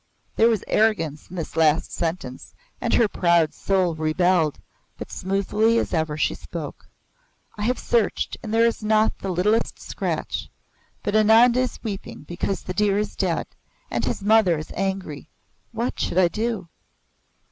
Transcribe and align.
There 0.35 0.49
was 0.49 0.63
arrogance 0.67 1.29
in 1.29 1.35
the 1.35 1.47
last 1.55 1.91
sentence 1.93 2.55
and 2.81 2.91
her 2.95 3.07
proud 3.07 3.53
soul 3.53 3.93
rebelled, 3.93 4.57
but 4.97 5.11
smoothly 5.11 5.77
as 5.77 5.93
ever 5.93 6.17
she 6.17 6.33
spoke: 6.33 6.89
"I 7.55 7.65
have 7.65 7.77
searched 7.77 8.35
and 8.41 8.51
there 8.51 8.65
is 8.65 8.81
not 8.83 9.19
the 9.19 9.29
littlest 9.29 9.77
scratch. 9.79 10.49
But 11.03 11.15
Ananda 11.15 11.59
is 11.59 11.77
weeping 11.83 12.23
because 12.23 12.63
the 12.63 12.73
deer 12.73 12.97
is 12.97 13.15
dead, 13.15 13.45
and 13.91 14.03
his 14.03 14.23
mother 14.23 14.57
is 14.57 14.71
angry. 14.75 15.29
What 15.71 15.99
should 15.99 16.17
I 16.17 16.29
do?" 16.29 16.69